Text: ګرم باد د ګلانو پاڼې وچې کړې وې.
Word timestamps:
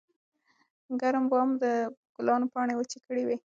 ګرم 1.01 1.25
باد 1.31 1.49
د 1.63 1.63
ګلانو 2.15 2.51
پاڼې 2.53 2.73
وچې 2.77 2.99
کړې 3.05 3.23
وې. 3.27 3.37